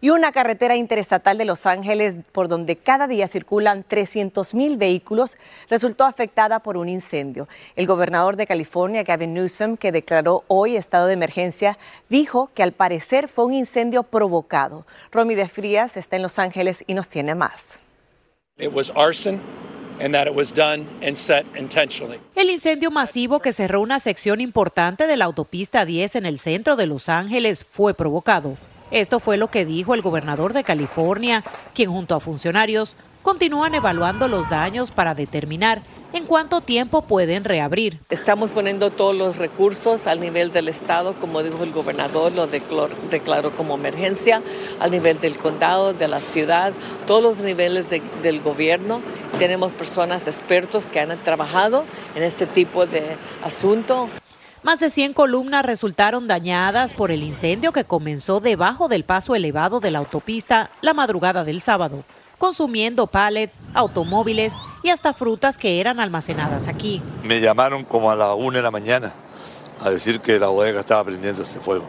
y 0.01 0.11
una 0.11 0.33
carretera 0.33 0.77
interestatal 0.77 1.37
de 1.39 1.45
Los 1.45 1.67
Ángeles 1.67 2.17
por 2.33 2.49
donde 2.49 2.77
cada 2.77 3.07
día 3.07 3.29
circulan 3.29 3.85
300 3.87 4.55
mil 4.55 4.77
vehículos 4.77 5.37
resultó 5.69 6.05
afectada 6.05 6.61
por 6.61 6.77
un 6.77 6.89
incendio. 6.89 7.49
El 7.77 7.87
gobernador 7.87 8.37
de 8.37 8.47
California, 8.47 9.03
Gavin 9.03 9.35
Newsom, 9.35 9.77
que 9.77 9.93
declaró 9.93 10.45
hoy 10.49 10.77
estado 10.77 11.07
de 11.07 11.15
emergencia, 11.15 11.79
dijo 12.09 12.51
que 12.55 12.63
al 12.63 12.73
parecer 12.73 13.29
fue 13.29 13.45
un 13.45 13.55
incendio 13.55 14.03
provocado. 14.05 14.87
Romy 15.13 15.35
de 15.35 15.49
Frías 15.49 15.97
está 15.97 16.17
en 16.17 16.23
Los 16.23 16.39
Ángeles 16.39 16.85
y 16.87 16.95
nos 16.95 17.09
tiene 17.09 17.35
más. 17.35 17.79
El 22.35 22.51
incendio 22.51 22.91
masivo 22.91 23.41
que 23.41 23.53
cerró 23.53 23.83
una 23.83 24.01
sección 24.01 24.41
importante 24.41 25.07
de 25.07 25.17
la 25.19 25.27
autopista 25.27 25.85
10 25.85 26.17
en 26.17 26.27
el 26.27 26.39
centro 26.39 26.77
de 26.77 26.87
Los 26.87 27.11
Ángeles 27.11 27.65
fue 27.65 27.93
provocado 27.93 28.57
esto 28.91 29.21
fue 29.21 29.37
lo 29.37 29.49
que 29.49 29.65
dijo 29.65 29.95
el 29.95 30.03
gobernador 30.03 30.53
de 30.53 30.65
California, 30.65 31.45
quien 31.75 31.91
junto 31.91 32.15
a 32.15 32.21
funcionarios 32.21 32.97
continúan 33.23 33.75
evaluando 33.75 34.29
los 34.29 34.49
daños 34.49 34.91
para 34.91 35.15
determinar 35.15 35.83
en 36.13 36.25
cuánto 36.27 36.61
tiempo 36.61 37.03
pueden 37.03 37.45
reabrir. 37.45 38.01
Estamos 38.11 38.51
poniendo 38.51 38.91
todos 38.91 39.15
los 39.15 39.37
recursos 39.37 40.07
al 40.07 40.21
nivel 40.21 40.51
del 40.51 40.69
Estado, 40.69 41.15
como 41.15 41.43
dijo 41.43 41.63
el 41.63 41.71
gobernador, 41.71 42.33
lo 42.33 42.47
declaró 42.49 43.53
como 43.53 43.75
emergencia, 43.75 44.43
al 44.81 44.91
nivel 44.91 45.21
del 45.21 45.39
condado, 45.39 45.93
de 45.93 46.09
la 46.09 46.21
ciudad, 46.21 46.73
todos 47.07 47.23
los 47.23 47.43
niveles 47.43 47.91
del 47.91 48.41
gobierno. 48.41 49.01
Tenemos 49.39 49.73
personas 49.73 50.27
expertos 50.27 50.89
que 50.89 51.01
han 51.01 51.17
trabajado 51.23 51.85
en 52.17 52.23
este 52.25 52.47
tipo 52.47 52.87
de 52.87 53.17
asunto. 53.45 54.09
Más 54.63 54.79
de 54.79 54.91
100 54.91 55.15
columnas 55.15 55.65
resultaron 55.65 56.29
dañadas 56.29 56.93
por 56.93 57.11
el 57.11 57.23
incendio 57.23 57.73
que 57.73 57.85
comenzó 57.85 58.41
debajo 58.41 58.89
del 58.89 59.05
paso 59.05 59.35
elevado 59.35 59.81
de 59.81 59.91
la 59.91 60.01
autopista 60.01 60.71
la 60.83 60.93
madrugada 60.93 61.45
del 61.45 61.63
sábado, 61.63 62.05
consumiendo 62.37 63.07
pallets, 63.07 63.59
automóviles 63.73 64.53
y 64.83 64.91
hasta 64.91 65.15
frutas 65.15 65.57
que 65.57 65.81
eran 65.81 65.99
almacenadas 65.99 66.69
aquí. 66.69 67.01
Me 67.25 67.41
llamaron 67.41 67.85
como 67.87 68.11
a 68.11 68.17
la 68.17 68.35
una 68.35 68.59
de 68.59 68.63
la 68.63 68.71
mañana 68.71 69.15
a 69.81 69.89
decir 69.89 70.21
que 70.21 70.39
la 70.39 70.49
bodega 70.49 70.81
estaba 70.81 71.05
prendiendo 71.05 71.43
ese 71.43 71.59
fuego. 71.59 71.87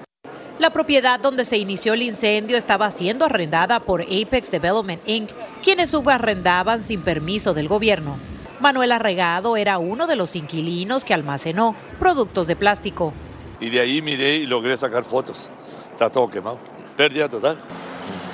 La 0.57 0.69
propiedad 0.69 1.19
donde 1.19 1.43
se 1.43 1.57
inició 1.57 1.93
el 1.93 2.03
incendio 2.03 2.55
estaba 2.55 2.89
siendo 2.91 3.25
arrendada 3.25 3.81
por 3.81 4.03
Apex 4.03 4.49
Development 4.49 5.01
Inc., 5.07 5.29
quienes 5.61 5.89
subarrendaban 5.89 6.81
sin 6.81 7.01
permiso 7.01 7.53
del 7.53 7.67
gobierno. 7.67 8.17
Manuel 8.61 8.91
Arregado 8.91 9.57
era 9.57 9.79
uno 9.79 10.05
de 10.05 10.15
los 10.15 10.35
inquilinos 10.35 11.03
que 11.03 11.15
almacenó 11.15 11.75
productos 11.99 12.45
de 12.45 12.55
plástico. 12.55 13.11
Y 13.59 13.69
de 13.69 13.79
ahí 13.79 14.03
miré 14.03 14.35
y 14.35 14.45
logré 14.45 14.77
sacar 14.77 15.03
fotos. 15.03 15.49
Está 15.91 16.09
todo 16.09 16.27
quemado. 16.27 16.59
Pérdida 16.95 17.27
total. 17.27 17.57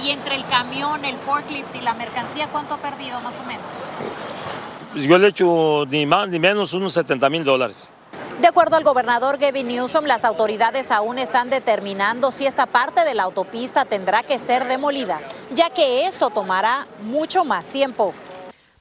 Y 0.03 0.09
entre 0.09 0.35
el 0.35 0.45
camión, 0.47 1.03
el 1.05 1.15
forklift 1.15 1.73
y 1.75 1.81
la 1.81 1.93
mercancía, 1.93 2.47
¿cuánto 2.51 2.73
ha 2.73 2.77
perdido 2.77 3.19
más 3.21 3.37
o 3.37 3.43
menos? 3.43 3.65
Yo 4.95 5.17
le 5.17 5.27
he 5.27 5.29
hecho 5.29 5.85
ni 5.89 6.05
más 6.05 6.27
ni 6.27 6.39
menos 6.39 6.73
unos 6.73 6.93
70 6.93 7.29
mil 7.29 7.45
dólares. 7.45 7.93
De 8.41 8.47
acuerdo 8.47 8.75
al 8.75 8.83
gobernador 8.83 9.37
Gavin 9.39 9.67
Newsom, 9.67 10.05
las 10.05 10.25
autoridades 10.25 10.91
aún 10.91 11.19
están 11.19 11.49
determinando 11.49 12.31
si 12.31 12.45
esta 12.45 12.65
parte 12.65 13.03
de 13.03 13.15
la 13.15 13.23
autopista 13.23 13.85
tendrá 13.85 14.23
que 14.23 14.37
ser 14.37 14.65
demolida, 14.65 15.21
ya 15.53 15.69
que 15.69 16.05
esto 16.05 16.29
tomará 16.29 16.85
mucho 17.01 17.45
más 17.45 17.69
tiempo. 17.69 18.13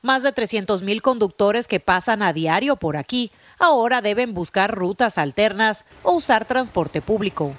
Más 0.06 0.22
de 0.22 0.30
300 0.30 0.82
mil 0.82 1.02
conductores 1.02 1.66
que 1.66 1.80
pasan 1.80 2.22
a 2.22 2.32
diario 2.32 2.76
por 2.76 2.96
aquí 2.96 3.32
ahora 3.58 4.02
deben 4.02 4.34
buscar 4.34 4.72
rutas 4.72 5.18
alternas 5.18 5.84
o 6.04 6.12
usar 6.12 6.44
transporte 6.44 7.02
público. 7.02 7.54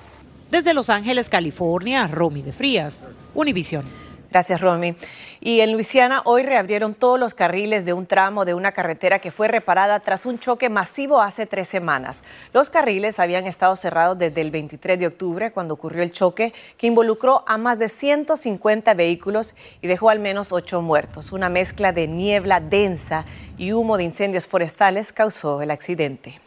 Desde 0.50 0.74
Los 0.74 0.90
Ángeles, 0.90 1.28
California, 1.28 2.08
Romy 2.08 2.42
de 2.42 2.54
Frías, 2.54 3.10
Univisión. 3.34 3.84
Gracias, 4.30 4.60
Romy. 4.60 4.96
Y 5.40 5.62
en 5.62 5.72
Luisiana 5.72 6.22
hoy 6.26 6.44
reabrieron 6.44 6.94
todos 6.94 7.18
los 7.18 7.34
carriles 7.34 7.86
de 7.86 7.94
un 7.94 8.06
tramo 8.06 8.44
de 8.44 8.54
una 8.54 8.74
carretera 8.74 9.20
que 9.20 9.32
fue 9.32 9.48
reparada 9.48 10.00
tras 10.02 10.26
un 10.26 10.38
choque 10.38 10.70
masivo 10.70 11.22
hace 11.22 11.46
tres 11.46 11.70
semanas. 11.70 12.24
Los 12.52 12.70
carriles 12.70 13.20
habían 13.20 13.48
estado 13.48 13.76
cerrados 13.78 14.18
desde 14.18 14.42
el 14.42 14.52
23 14.52 15.00
de 15.00 15.08
octubre, 15.08 15.52
cuando 15.52 15.76
ocurrió 15.76 16.04
el 16.04 16.12
choque, 16.12 16.54
que 16.78 16.88
involucró 16.88 17.44
a 17.48 17.58
más 17.58 17.80
de 17.80 17.88
150 17.88 18.94
vehículos 18.96 19.56
y 19.82 19.88
dejó 19.88 20.10
al 20.10 20.20
menos 20.20 20.52
ocho 20.52 20.82
muertos. 20.82 21.32
Una 21.32 21.48
mezcla 21.48 21.94
de 21.94 22.08
niebla 22.08 22.60
densa 22.60 23.26
y 23.58 23.72
humo 23.72 23.98
de 23.98 24.04
incendios 24.04 24.46
forestales 24.46 25.14
causó 25.14 25.62
el 25.62 25.72
accidente. 25.72 26.42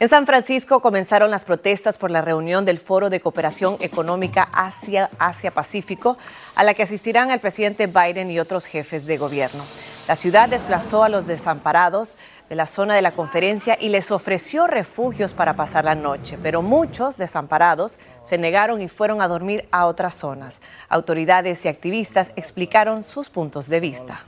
En 0.00 0.08
San 0.08 0.24
Francisco 0.24 0.80
comenzaron 0.80 1.30
las 1.30 1.44
protestas 1.44 1.98
por 1.98 2.10
la 2.10 2.22
reunión 2.22 2.64
del 2.64 2.78
Foro 2.78 3.10
de 3.10 3.20
Cooperación 3.20 3.76
Económica 3.80 4.48
Asia-Pacífico, 4.50 6.16
a 6.54 6.64
la 6.64 6.72
que 6.72 6.84
asistirán 6.84 7.30
el 7.30 7.38
presidente 7.38 7.86
Biden 7.86 8.30
y 8.30 8.40
otros 8.40 8.64
jefes 8.64 9.04
de 9.04 9.18
gobierno. 9.18 9.62
La 10.08 10.16
ciudad 10.16 10.48
desplazó 10.48 11.04
a 11.04 11.10
los 11.10 11.26
desamparados 11.26 12.16
de 12.48 12.54
la 12.54 12.66
zona 12.66 12.94
de 12.94 13.02
la 13.02 13.12
conferencia 13.12 13.76
y 13.78 13.90
les 13.90 14.10
ofreció 14.10 14.66
refugios 14.66 15.34
para 15.34 15.52
pasar 15.52 15.84
la 15.84 15.94
noche, 15.94 16.38
pero 16.42 16.62
muchos 16.62 17.18
desamparados 17.18 17.98
se 18.22 18.38
negaron 18.38 18.80
y 18.80 18.88
fueron 18.88 19.20
a 19.20 19.28
dormir 19.28 19.68
a 19.70 19.84
otras 19.84 20.14
zonas. 20.14 20.62
Autoridades 20.88 21.66
y 21.66 21.68
activistas 21.68 22.32
explicaron 22.36 23.02
sus 23.02 23.28
puntos 23.28 23.68
de 23.68 23.80
vista. 23.80 24.24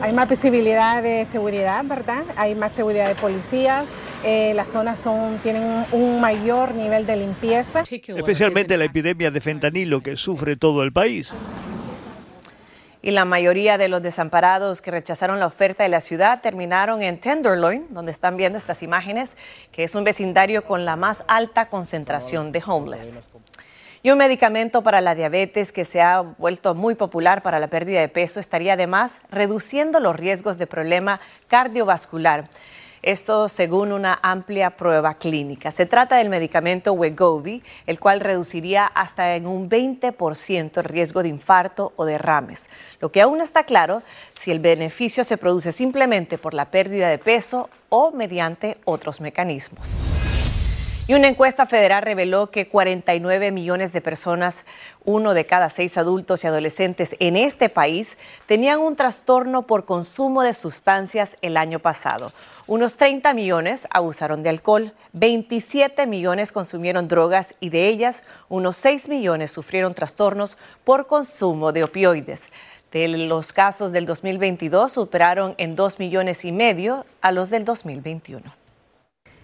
Hay 0.00 0.12
más 0.12 0.28
visibilidad 0.28 1.02
de 1.02 1.24
seguridad, 1.26 1.84
¿verdad? 1.84 2.22
Hay 2.36 2.54
más 2.54 2.72
seguridad 2.72 3.08
de 3.08 3.14
policías. 3.14 3.94
Eh, 4.24 4.52
las 4.54 4.68
zonas 4.68 4.98
son, 4.98 5.38
tienen 5.38 5.62
un, 5.62 5.84
un 5.92 6.20
mayor 6.20 6.74
nivel 6.74 7.06
de 7.06 7.16
limpieza. 7.16 7.82
Especialmente 7.82 8.76
la 8.76 8.84
epidemia 8.84 9.30
de 9.30 9.40
fentanilo 9.40 10.00
que 10.00 10.16
sufre 10.16 10.56
todo 10.56 10.82
el 10.82 10.92
país. 10.92 11.34
Y 13.02 13.12
la 13.12 13.24
mayoría 13.24 13.78
de 13.78 13.88
los 13.88 14.02
desamparados 14.02 14.82
que 14.82 14.90
rechazaron 14.90 15.38
la 15.40 15.46
oferta 15.46 15.84
de 15.84 15.88
la 15.88 16.02
ciudad 16.02 16.42
terminaron 16.42 17.02
en 17.02 17.18
Tenderloin, 17.18 17.86
donde 17.90 18.12
están 18.12 18.36
viendo 18.36 18.58
estas 18.58 18.82
imágenes, 18.82 19.36
que 19.72 19.84
es 19.84 19.94
un 19.94 20.04
vecindario 20.04 20.64
con 20.64 20.84
la 20.84 20.96
más 20.96 21.24
alta 21.26 21.68
concentración 21.68 22.52
de 22.52 22.62
homeless. 22.66 23.22
Y 24.02 24.10
un 24.10 24.16
medicamento 24.16 24.80
para 24.80 25.02
la 25.02 25.14
diabetes 25.14 25.72
que 25.72 25.84
se 25.84 26.00
ha 26.00 26.20
vuelto 26.22 26.74
muy 26.74 26.94
popular 26.94 27.42
para 27.42 27.58
la 27.58 27.68
pérdida 27.68 28.00
de 28.00 28.08
peso 28.08 28.40
estaría 28.40 28.72
además 28.72 29.20
reduciendo 29.30 30.00
los 30.00 30.16
riesgos 30.16 30.56
de 30.56 30.66
problema 30.66 31.20
cardiovascular. 31.48 32.48
Esto 33.02 33.50
según 33.50 33.92
una 33.92 34.18
amplia 34.22 34.70
prueba 34.70 35.14
clínica. 35.14 35.70
Se 35.70 35.84
trata 35.84 36.16
del 36.16 36.30
medicamento 36.30 36.94
Wegovy, 36.94 37.62
el 37.86 38.00
cual 38.00 38.20
reduciría 38.20 38.86
hasta 38.86 39.36
en 39.36 39.46
un 39.46 39.68
20% 39.68 40.78
el 40.78 40.84
riesgo 40.84 41.22
de 41.22 41.28
infarto 41.28 41.92
o 41.96 42.06
derrames. 42.06 42.70
Lo 43.00 43.12
que 43.12 43.20
aún 43.20 43.42
está 43.42 43.64
claro 43.64 44.02
si 44.34 44.50
el 44.50 44.60
beneficio 44.60 45.24
se 45.24 45.36
produce 45.36 45.72
simplemente 45.72 46.38
por 46.38 46.54
la 46.54 46.70
pérdida 46.70 47.08
de 47.10 47.18
peso 47.18 47.68
o 47.90 48.12
mediante 48.12 48.78
otros 48.84 49.20
mecanismos. 49.20 50.08
Y 51.10 51.14
una 51.14 51.26
encuesta 51.26 51.66
federal 51.66 52.04
reveló 52.04 52.52
que 52.52 52.68
49 52.68 53.50
millones 53.50 53.92
de 53.92 54.00
personas, 54.00 54.64
uno 55.04 55.34
de 55.34 55.44
cada 55.44 55.68
seis 55.68 55.98
adultos 55.98 56.44
y 56.44 56.46
adolescentes 56.46 57.16
en 57.18 57.34
este 57.34 57.68
país, 57.68 58.16
tenían 58.46 58.78
un 58.78 58.94
trastorno 58.94 59.66
por 59.66 59.86
consumo 59.86 60.44
de 60.44 60.54
sustancias 60.54 61.36
el 61.42 61.56
año 61.56 61.80
pasado. 61.80 62.32
Unos 62.68 62.94
30 62.94 63.34
millones 63.34 63.88
abusaron 63.90 64.44
de 64.44 64.50
alcohol, 64.50 64.92
27 65.12 66.06
millones 66.06 66.52
consumieron 66.52 67.08
drogas 67.08 67.56
y 67.58 67.70
de 67.70 67.88
ellas 67.88 68.22
unos 68.48 68.76
6 68.76 69.08
millones 69.08 69.50
sufrieron 69.50 69.94
trastornos 69.94 70.58
por 70.84 71.08
consumo 71.08 71.72
de 71.72 71.82
opioides. 71.82 72.50
De 72.92 73.08
los 73.08 73.52
casos 73.52 73.90
del 73.90 74.06
2022 74.06 74.92
superaron 74.92 75.56
en 75.58 75.74
2 75.74 75.98
millones 75.98 76.44
y 76.44 76.52
medio 76.52 77.04
a 77.20 77.32
los 77.32 77.50
del 77.50 77.64
2021. 77.64 78.59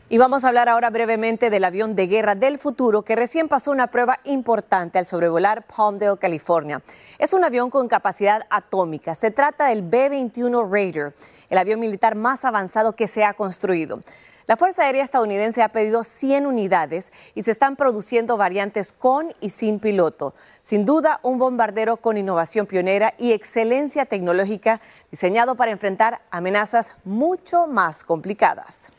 Y 0.09 0.19
vamos 0.19 0.45
a 0.45 0.49
hablar 0.49 0.69
ahora 0.69 0.89
brevemente 0.91 1.51
del 1.51 1.65
avión 1.65 1.97
de 1.97 2.07
guerra 2.07 2.37
del 2.37 2.59
futuro 2.59 3.03
que 3.03 3.17
recién 3.17 3.49
pasó 3.49 3.73
una 3.73 3.89
prueba 3.89 4.21
importante 4.23 5.01
al 5.01 5.07
sobrevolar 5.07 5.65
Palmdale, 5.67 6.17
California. 6.17 6.81
Es 7.19 7.33
un 7.33 7.43
avión 7.43 7.71
con 7.71 7.89
capacidad 7.89 8.47
atómica. 8.49 9.17
Se 9.17 9.33
trata 9.33 9.67
del 9.67 9.83
B-21 9.83 10.71
Raider, 10.71 11.13
el 11.51 11.59
avión 11.59 11.81
militar 11.81 12.15
más 12.15 12.45
avanzado 12.45 12.93
que 12.93 13.09
se 13.09 13.25
ha 13.25 13.35
construido. 13.35 14.01
La 14.47 14.57
Fuerza 14.57 14.85
Aérea 14.85 15.03
estadounidense 15.03 15.61
ha 15.65 15.71
pedido 15.71 16.05
100 16.05 16.47
unidades 16.47 17.13
y 17.35 17.43
se 17.43 17.51
están 17.51 17.75
produciendo 17.75 18.37
variantes 18.37 18.93
con 18.93 19.35
y 19.41 19.51
sin 19.51 19.81
piloto. 19.81 20.35
Sin 20.63 20.85
duda, 20.85 21.19
un 21.25 21.41
bombardero 21.41 21.97
con 21.97 22.17
innovación 22.17 22.67
pionera 22.67 23.15
y 23.19 23.33
excelencia 23.33 24.07
tecnológica 24.07 24.81
diseñado 25.11 25.57
para 25.57 25.73
enfrentar 25.73 26.21
amenazas 26.31 26.95
mucho 27.03 27.67
más 27.67 28.05
complicadas. 28.05 28.93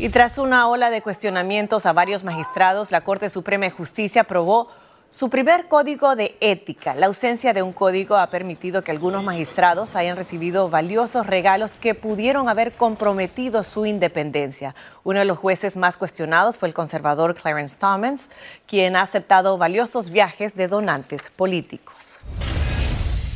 Y 0.00 0.08
tras 0.08 0.38
una 0.38 0.66
ola 0.66 0.88
de 0.88 1.02
cuestionamientos 1.02 1.84
a 1.84 1.92
varios 1.92 2.24
magistrados, 2.24 2.90
la 2.90 3.02
Corte 3.02 3.28
Suprema 3.28 3.66
de 3.66 3.70
Justicia 3.70 4.22
aprobó 4.22 4.68
su 5.10 5.28
primer 5.28 5.68
código 5.68 6.16
de 6.16 6.38
ética. 6.40 6.94
La 6.94 7.04
ausencia 7.04 7.52
de 7.52 7.60
un 7.60 7.74
código 7.74 8.16
ha 8.16 8.28
permitido 8.28 8.82
que 8.82 8.92
algunos 8.92 9.22
magistrados 9.22 9.96
hayan 9.96 10.16
recibido 10.16 10.70
valiosos 10.70 11.26
regalos 11.26 11.74
que 11.74 11.94
pudieron 11.94 12.48
haber 12.48 12.72
comprometido 12.72 13.62
su 13.62 13.84
independencia. 13.84 14.74
Uno 15.04 15.18
de 15.18 15.26
los 15.26 15.36
jueces 15.36 15.76
más 15.76 15.98
cuestionados 15.98 16.56
fue 16.56 16.68
el 16.68 16.74
conservador 16.74 17.34
Clarence 17.34 17.76
Thomas, 17.78 18.30
quien 18.66 18.96
ha 18.96 19.02
aceptado 19.02 19.58
valiosos 19.58 20.08
viajes 20.08 20.56
de 20.56 20.66
donantes 20.66 21.28
políticos. 21.28 22.18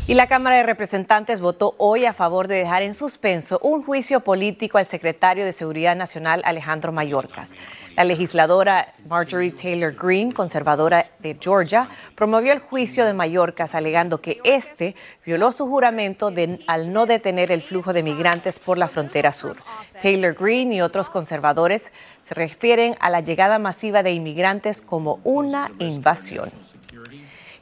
Y 0.06 0.12
la 0.12 0.26
Cámara 0.26 0.58
de 0.58 0.64
Representantes 0.64 1.40
votó 1.40 1.74
hoy 1.78 2.04
a 2.04 2.12
favor 2.12 2.46
de 2.46 2.56
dejar 2.56 2.82
en 2.82 2.92
suspenso 2.92 3.58
un 3.62 3.82
juicio 3.82 4.20
político 4.20 4.76
al 4.76 4.84
secretario 4.84 5.46
de 5.46 5.52
Seguridad 5.52 5.96
Nacional 5.96 6.42
Alejandro 6.44 6.92
Mayorkas. 6.92 7.54
La 7.96 8.04
legisladora 8.04 8.92
Marjorie 9.08 9.52
Taylor 9.52 9.94
Greene, 9.94 10.34
conservadora 10.34 11.06
de 11.20 11.38
Georgia, 11.40 11.88
promovió 12.14 12.52
el 12.52 12.58
juicio 12.58 13.06
de 13.06 13.14
Mayorkas 13.14 13.74
alegando 13.74 14.18
que 14.18 14.40
este 14.44 14.94
violó 15.24 15.52
su 15.52 15.66
juramento 15.66 16.30
al 16.66 16.92
no 16.92 17.06
detener 17.06 17.50
el 17.50 17.62
flujo 17.62 17.94
de 17.94 18.02
migrantes 18.02 18.58
por 18.58 18.76
la 18.76 18.88
frontera 18.88 19.32
sur. 19.32 19.56
Taylor 20.02 20.34
Greene 20.34 20.74
y 20.74 20.80
otros 20.82 21.08
conservadores 21.08 21.92
se 22.22 22.34
refieren 22.34 22.94
a 23.00 23.08
la 23.08 23.22
llegada 23.22 23.58
masiva 23.58 24.02
de 24.02 24.12
inmigrantes 24.12 24.82
como 24.82 25.20
una 25.24 25.70
invasión. 25.78 26.50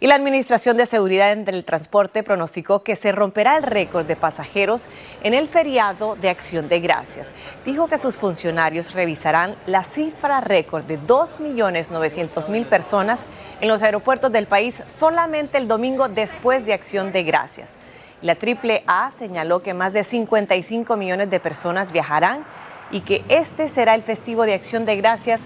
Y 0.02 0.08
la 0.08 0.16
Administración 0.16 0.76
de 0.76 0.86
Seguridad 0.86 1.36
del 1.36 1.64
Transporte 1.64 2.24
pronosticó 2.24 2.82
que 2.82 2.96
se 2.96 3.12
romperá 3.12 3.56
el 3.56 3.62
récord 3.62 4.04
de 4.04 4.16
pasajeros 4.16 4.88
en 5.22 5.32
el 5.32 5.46
feriado 5.46 6.16
de 6.16 6.28
Acción 6.28 6.68
de 6.68 6.80
Gracias. 6.80 7.28
Dijo 7.64 7.86
que 7.86 7.98
sus 7.98 8.16
funcionarios 8.16 8.94
revisarán 8.94 9.54
la 9.64 9.84
cifra 9.84 10.40
récord 10.40 10.82
de 10.86 10.98
2.900.000 10.98 12.64
personas 12.64 13.24
en 13.60 13.68
los 13.68 13.80
aeropuertos 13.84 14.32
del 14.32 14.48
país 14.48 14.82
solamente 14.88 15.56
el 15.56 15.68
domingo 15.68 16.08
después 16.08 16.66
de 16.66 16.72
Acción 16.72 17.12
de 17.12 17.22
Gracias. 17.22 17.74
La 18.22 18.32
AAA 18.32 19.12
señaló 19.12 19.62
que 19.62 19.72
más 19.72 19.92
de 19.92 20.02
55 20.02 20.96
millones 20.96 21.30
de 21.30 21.38
personas 21.38 21.92
viajarán 21.92 22.44
y 22.90 23.02
que 23.02 23.24
este 23.28 23.68
será 23.68 23.94
el 23.94 24.02
festivo 24.02 24.46
de 24.46 24.54
Acción 24.54 24.84
de 24.84 24.96
Gracias 24.96 25.42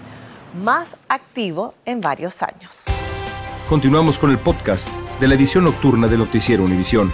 más 0.55 0.97
activo 1.09 1.75
en 1.85 2.01
varios 2.01 2.41
años. 2.41 2.87
Continuamos 3.69 4.17
con 4.17 4.31
el 4.31 4.39
podcast 4.39 4.87
de 5.19 5.27
la 5.27 5.35
edición 5.35 5.65
nocturna 5.65 6.07
de 6.07 6.17
Noticiero 6.17 6.63
Univisión. 6.63 7.11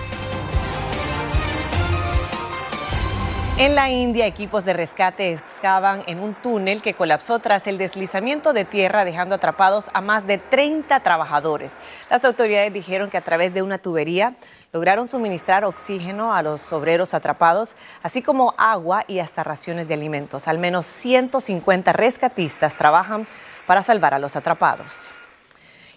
En 3.57 3.73
la 3.73 3.89
India, 3.89 4.27
equipos 4.27 4.63
de 4.63 4.73
rescate 4.73 5.33
excavan 5.33 6.03
en 6.05 6.19
un 6.19 6.35
túnel 6.35 6.83
que 6.83 6.93
colapsó 6.93 7.39
tras 7.39 7.65
el 7.65 7.79
deslizamiento 7.79 8.53
de 8.53 8.65
tierra, 8.65 9.03
dejando 9.03 9.33
atrapados 9.33 9.89
a 9.95 10.01
más 10.01 10.27
de 10.27 10.37
30 10.37 10.99
trabajadores. 10.99 11.73
Las 12.11 12.23
autoridades 12.23 12.71
dijeron 12.71 13.09
que 13.09 13.17
a 13.17 13.23
través 13.23 13.51
de 13.55 13.63
una 13.63 13.79
tubería 13.79 14.35
lograron 14.73 15.07
suministrar 15.07 15.65
oxígeno 15.65 16.35
a 16.35 16.43
los 16.43 16.71
obreros 16.71 17.15
atrapados, 17.15 17.75
así 18.03 18.21
como 18.21 18.53
agua 18.59 19.05
y 19.07 19.17
hasta 19.17 19.43
raciones 19.43 19.87
de 19.87 19.95
alimentos. 19.95 20.47
Al 20.47 20.59
menos 20.59 20.85
150 20.85 21.93
rescatistas 21.93 22.75
trabajan 22.75 23.25
para 23.65 23.81
salvar 23.81 24.13
a 24.13 24.19
los 24.19 24.35
atrapados. 24.35 25.09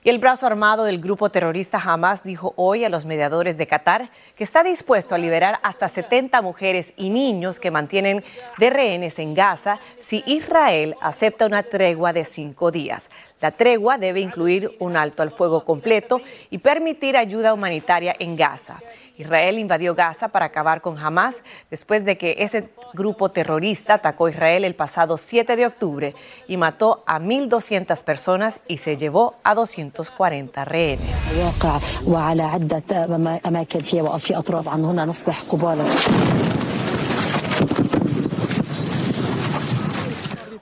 Y 0.07 0.09
el 0.09 0.21
brazo 0.21 0.47
armado 0.47 0.85
del 0.85 1.01
grupo 1.01 1.31
terrorista 1.31 1.81
Hamas 1.85 2.23
dijo 2.23 2.55
hoy 2.55 2.85
a 2.85 2.89
los 2.89 3.07
mediadores 3.07 3.57
de 3.57 3.67
Qatar 3.67 4.09
que 4.37 4.45
está 4.45 4.63
dispuesto 4.63 5.17
a 5.17 5.19
liberar 5.19 5.59
hasta 5.65 5.89
70 5.89 6.43
mujeres 6.43 6.95
y 6.97 7.11
niños 7.11 7.59
que 7.59 7.73
mantienen 7.73 8.23
de 8.57 8.71
rehenes 8.71 9.19
en 9.19 9.35
Gaza 9.35 9.81
si 9.99 10.23
Israel 10.25 10.95
acepta 11.01 11.45
una 11.45 11.65
tregua 11.65 12.13
de 12.13 12.25
cinco 12.25 12.71
días. 12.71 13.11
La 13.41 13.51
tregua 13.51 13.99
debe 13.99 14.21
incluir 14.21 14.77
un 14.79 14.97
alto 14.97 15.25
al 15.25 15.33
fuego 15.33 15.65
completo 15.65 16.21
y 16.51 16.59
permitir 16.59 17.17
ayuda 17.17 17.53
humanitaria 17.53 18.15
en 18.19 18.37
Gaza. 18.37 18.79
Israel 19.19 19.59
invadió 19.59 19.95
Gaza 19.95 20.29
para 20.29 20.47
acabar 20.47 20.81
con 20.81 20.99
Hamas 20.99 21.43
después 21.71 22.05
de 22.05 22.19
que 22.19 22.37
ese 22.39 22.69
grupo 22.93 23.31
terrorista 23.31 23.95
atacó 23.95 24.29
Israel 24.29 24.65
el 24.65 24.75
pasado 24.75 25.19
7 25.19 25.57
de 25.57 25.67
octubre 25.67 26.15
y 26.47 26.57
mató 26.57 27.03
a 27.07 27.19
1.200 27.19 28.05
personas 28.05 28.61
y 28.69 28.79
se 28.79 28.97
llevó 28.97 29.37
a 29.43 29.55
240 29.97 30.65
rehenes. 30.65 31.27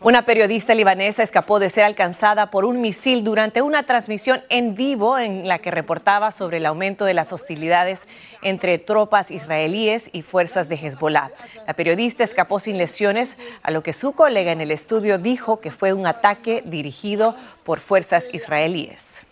Una 0.04 0.26
periodista 0.26 0.74
libanesa 0.74 1.22
escapó 1.22 1.58
de 1.58 1.70
ser 1.70 1.84
alcanzada 1.84 2.50
por 2.50 2.66
un 2.66 2.82
misil 2.82 3.24
durante 3.24 3.62
una 3.62 3.84
transmisión 3.84 4.42
en 4.50 4.74
vivo 4.74 5.16
en 5.16 5.48
la 5.48 5.60
que 5.60 5.70
reportaba 5.70 6.30
sobre 6.30 6.58
el 6.58 6.66
aumento 6.66 7.06
de 7.06 7.14
las 7.14 7.32
hostilidades 7.32 8.06
entre 8.42 8.76
tropas 8.78 9.30
israelíes 9.30 10.10
y 10.12 10.20
fuerzas 10.20 10.68
de 10.68 10.74
Hezbollah. 10.74 11.30
La 11.66 11.72
periodista 11.72 12.22
escapó 12.22 12.60
sin 12.60 12.76
lesiones, 12.76 13.36
a 13.62 13.70
lo 13.70 13.82
que 13.82 13.94
su 13.94 14.12
colega 14.12 14.52
en 14.52 14.60
el 14.60 14.72
estudio 14.72 15.16
dijo 15.16 15.60
que 15.60 15.70
fue 15.70 15.94
un 15.94 16.06
ataque 16.06 16.62
dirigido 16.66 17.34
por 17.64 17.80
fuerzas 17.80 18.28
israelíes. 18.34 19.23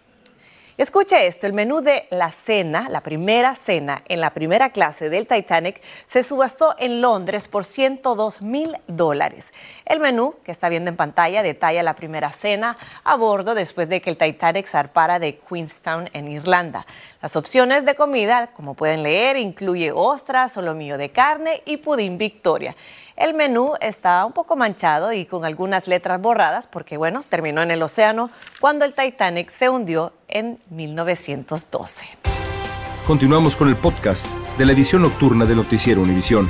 Escuche 0.83 1.29
esto, 1.29 1.47
el 1.47 1.53
menú 1.53 1.81
de 1.81 2.09
la 2.11 2.33
cena, 2.33 2.88
la 2.88 3.03
primera 3.03 3.55
cena 3.55 4.03
en 4.09 4.21
la 4.21 4.31
primera 4.31 4.71
clase 4.71 5.11
del 5.11 5.29
Titanic, 5.29 5.81
se 6.09 6.25
subastó 6.25 6.75
en 6.77 7.01
Londres 7.01 7.47
por 7.47 7.64
102 7.64 8.42
mil 8.42 8.77
dólares. 8.88 9.53
El 9.85 10.01
menú 10.01 10.35
que 10.42 10.51
está 10.51 10.68
viendo 10.68 10.90
en 10.90 10.97
pantalla 10.97 11.45
detalla 11.45 11.85
la 11.85 11.95
primera 11.95 12.33
cena 12.33 12.77
a 13.05 13.14
bordo 13.14 13.55
después 13.55 13.88
de 13.88 14.03
que 14.03 14.11
el 14.11 14.18
Titanic 14.18 14.66
zarpara 14.66 15.21
de 15.21 15.38
Queenstown 15.38 16.11
en 16.14 16.27
Irlanda. 16.27 16.85
Las 17.21 17.37
opciones 17.37 17.85
de 17.85 17.95
comida, 17.95 18.49
como 18.49 18.75
pueden 18.75 19.05
leer, 19.05 19.37
incluye 19.37 19.92
ostras, 19.92 20.55
solomillo 20.55 20.99
de 20.99 21.11
carne 21.11 21.62
y 21.64 21.77
pudín 21.77 22.18
Victoria. 22.18 22.75
El 23.16 23.35
menú 23.35 23.75
está 23.81 24.25
un 24.25 24.33
poco 24.33 24.57
manchado 24.57 25.12
y 25.12 25.27
con 25.27 25.44
algunas 25.44 25.87
letras 25.87 26.20
borradas 26.20 26.66
porque, 26.66 26.96
bueno, 26.96 27.25
terminó 27.29 27.62
en 27.62 27.70
el 27.70 27.83
océano 27.83 28.31
cuando 28.61 28.85
el 28.85 28.94
Titanic 28.94 29.51
se 29.51 29.68
hundió 29.68 30.12
en 30.29 30.59
1912. 30.70 32.05
Continuamos 33.07 33.57
con 33.57 33.68
el 33.68 33.77
podcast 33.77 34.27
de 34.57 34.64
la 34.64 34.72
edición 34.72 35.03
nocturna 35.03 35.44
de 35.44 35.57
Noticiero 35.57 36.01
Univisión. 36.01 36.48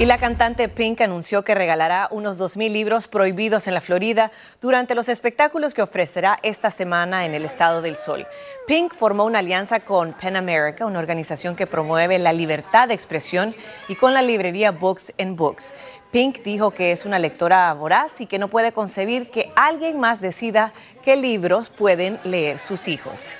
Y 0.00 0.06
la 0.06 0.18
cantante 0.18 0.68
Pink 0.68 1.00
anunció 1.00 1.42
que 1.42 1.56
regalará 1.56 2.06
unos 2.12 2.38
2.000 2.38 2.70
libros 2.70 3.08
prohibidos 3.08 3.66
en 3.66 3.74
la 3.74 3.80
Florida 3.80 4.30
durante 4.60 4.94
los 4.94 5.08
espectáculos 5.08 5.74
que 5.74 5.82
ofrecerá 5.82 6.38
esta 6.44 6.70
semana 6.70 7.26
en 7.26 7.34
el 7.34 7.44
Estado 7.44 7.82
del 7.82 7.96
Sol. 7.96 8.24
Pink 8.68 8.94
formó 8.94 9.24
una 9.24 9.40
alianza 9.40 9.80
con 9.80 10.12
Pen 10.12 10.36
America, 10.36 10.86
una 10.86 11.00
organización 11.00 11.56
que 11.56 11.66
promueve 11.66 12.20
la 12.20 12.32
libertad 12.32 12.86
de 12.86 12.94
expresión, 12.94 13.56
y 13.88 13.96
con 13.96 14.14
la 14.14 14.22
librería 14.22 14.70
Books 14.70 15.12
and 15.18 15.36
Books. 15.36 15.74
Pink 16.12 16.44
dijo 16.44 16.70
que 16.70 16.92
es 16.92 17.04
una 17.04 17.18
lectora 17.18 17.74
voraz 17.74 18.20
y 18.20 18.26
que 18.26 18.38
no 18.38 18.46
puede 18.46 18.70
concebir 18.70 19.32
que 19.32 19.50
alguien 19.56 19.98
más 19.98 20.20
decida 20.20 20.72
qué 21.04 21.16
libros 21.16 21.70
pueden 21.70 22.20
leer 22.22 22.60
sus 22.60 22.86
hijos. 22.86 23.32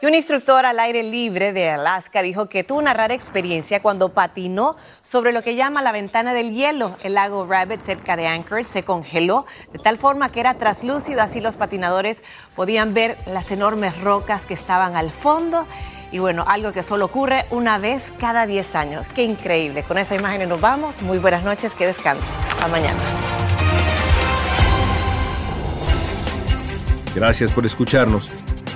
Y 0.00 0.06
un 0.06 0.14
instructor 0.14 0.64
al 0.64 0.78
aire 0.78 1.02
libre 1.02 1.52
de 1.52 1.70
Alaska 1.70 2.22
dijo 2.22 2.48
que 2.48 2.62
tuvo 2.62 2.78
una 2.78 2.94
rara 2.94 3.14
experiencia 3.14 3.82
cuando 3.82 4.10
patinó 4.10 4.76
sobre 5.02 5.32
lo 5.32 5.42
que 5.42 5.56
llama 5.56 5.82
la 5.82 5.90
ventana 5.90 6.34
del 6.34 6.54
hielo. 6.54 6.96
El 7.02 7.14
lago 7.14 7.44
Rabbit 7.46 7.82
cerca 7.84 8.14
de 8.14 8.28
Anchorage 8.28 8.68
se 8.68 8.84
congeló 8.84 9.44
de 9.72 9.80
tal 9.80 9.98
forma 9.98 10.30
que 10.30 10.38
era 10.38 10.54
traslúcido, 10.54 11.20
así 11.20 11.40
los 11.40 11.56
patinadores 11.56 12.22
podían 12.54 12.94
ver 12.94 13.18
las 13.26 13.50
enormes 13.50 14.00
rocas 14.00 14.46
que 14.46 14.54
estaban 14.54 14.94
al 14.94 15.10
fondo. 15.10 15.66
Y 16.12 16.20
bueno, 16.20 16.44
algo 16.46 16.72
que 16.72 16.84
solo 16.84 17.06
ocurre 17.06 17.46
una 17.50 17.78
vez 17.78 18.12
cada 18.20 18.46
10 18.46 18.74
años. 18.76 19.06
Qué 19.16 19.24
increíble. 19.24 19.82
Con 19.82 19.98
esa 19.98 20.14
imagen 20.14 20.48
nos 20.48 20.60
vamos. 20.60 21.02
Muy 21.02 21.18
buenas 21.18 21.42
noches, 21.42 21.74
que 21.74 21.88
descansen. 21.88 22.34
Hasta 22.50 22.68
mañana. 22.68 23.00
Gracias 27.16 27.50
por 27.50 27.66
escucharnos. 27.66 28.30